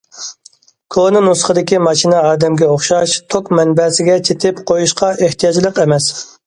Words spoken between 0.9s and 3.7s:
كونا نۇسخىدىكى ماشىنا ئادەمگە ئوخشاش توك